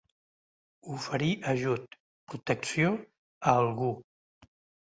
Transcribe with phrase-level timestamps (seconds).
[0.93, 1.97] Oferir ajut,
[2.33, 2.91] protecció,
[3.53, 3.95] a algú.